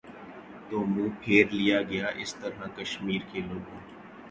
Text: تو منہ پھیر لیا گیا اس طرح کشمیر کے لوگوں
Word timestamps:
تو 0.67 0.77
منہ 0.85 1.09
پھیر 1.21 1.45
لیا 1.51 1.79
گیا 1.81 2.07
اس 2.21 2.31
طرح 2.35 2.67
کشمیر 2.77 3.21
کے 3.31 3.39
لوگوں 3.41 3.79